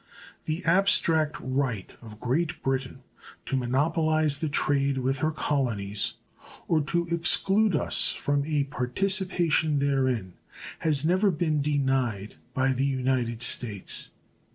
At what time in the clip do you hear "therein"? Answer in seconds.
9.77-10.33